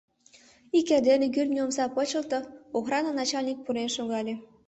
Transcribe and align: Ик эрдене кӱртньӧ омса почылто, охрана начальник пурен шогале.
Ик 0.77 0.89
эрдене 0.95 1.27
кӱртньӧ 1.35 1.59
омса 1.65 1.85
почылто, 1.95 2.39
охрана 2.77 3.11
начальник 3.19 3.57
пурен 3.65 3.89
шогале. 3.97 4.33